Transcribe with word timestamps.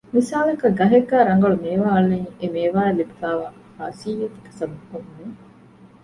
މިސާލަކަށް 0.13 0.77
ގަހެއްގައި 0.79 1.25
ރަނގަޅު 1.29 1.55
މޭވާ 1.65 1.87
އަޅަނީ 1.93 2.19
އެ 2.39 2.45
މޭވާ 2.55 2.79
އަށް 2.85 2.97
ލިބިފައިވާ 2.99 3.47
ޚާޞިއްޔަތެއްގެ 3.77 4.51
ސަބަބުންނެއް 4.57 5.17
ނޫން 5.17 5.37